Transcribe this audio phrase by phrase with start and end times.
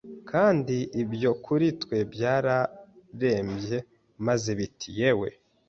[0.29, 3.77] Kandi ibyo kuri twe byararebye
[4.27, 5.29] maze biti Yewe!